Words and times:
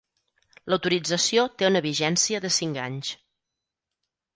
L'autorització 0.73 1.45
té 1.61 1.69
una 1.69 1.85
vigència 1.89 2.43
de 2.49 2.55
cinc 2.59 2.85
anys. 2.89 3.17